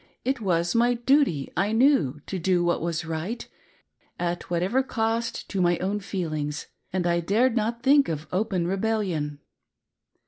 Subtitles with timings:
[0.25, 3.47] It was my duty, I knew, to do what was right,
[4.17, 9.41] at whatever cost to my own feelings, and I dared not think of open rebellion.